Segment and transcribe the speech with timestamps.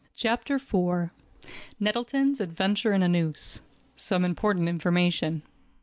[0.15, 1.11] CHAPTER IV.
[1.79, 5.43] _Nettleton's Adventure in a Noose—Some Important Information.